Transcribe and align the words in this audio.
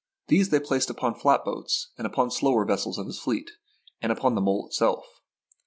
These 0.29 0.49
they 0.49 0.59
placed 0.59 0.89
upon 0.89 1.13
flatboats 1.13 1.91
and 1.95 2.07
upon 2.07 2.31
slower 2.31 2.65
vessels 2.65 2.97
of 2.97 3.05
his 3.05 3.19
fleet, 3.19 3.51
and 4.01 4.11
upon 4.11 4.33
the 4.33 4.41
mole 4.41 4.65
itself. 4.65 5.05